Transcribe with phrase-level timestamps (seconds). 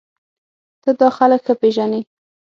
[0.81, 2.01] ته دا خلک ښه پېژنې